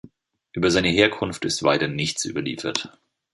Über 0.53 0.71
seine 0.71 0.87
Herkunft 0.87 1.45
ist 1.45 1.61
weiter 1.61 1.87
nichts 1.87 2.25
überliefert. 2.25 2.97